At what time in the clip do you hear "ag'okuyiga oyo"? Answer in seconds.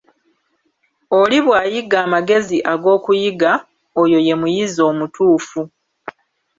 2.73-4.19